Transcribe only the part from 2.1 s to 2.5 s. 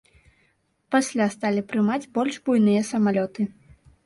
больш